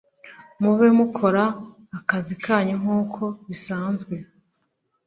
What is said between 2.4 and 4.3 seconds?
kanyu nkuko bisanzwe